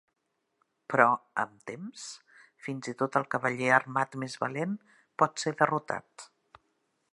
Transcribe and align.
Però 0.93 1.05
amb 1.43 1.59
temps, 1.71 2.05
fins 2.67 2.89
i 2.93 2.95
tot 3.03 3.19
el 3.21 3.29
cavaller 3.35 3.69
armat 3.77 4.19
més 4.25 4.39
valent 4.45 4.75
pot 5.23 5.45
ser 5.45 5.57
derrotat. 5.63 6.29